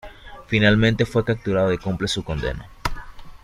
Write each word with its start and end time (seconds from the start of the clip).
Finalmente 0.47 1.05
fue 1.05 1.23
capturado 1.23 1.71
y 1.71 1.77
cumple 1.77 2.07
su 2.07 2.23
condena. 2.23 2.67